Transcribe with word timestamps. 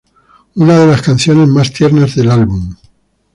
Una 0.55 0.79
de 0.79 0.87
las 0.87 1.03
canciones 1.03 1.47
más 1.47 1.71
tiernas 1.71 2.15
del 2.15 2.31
álbum. 2.31 2.73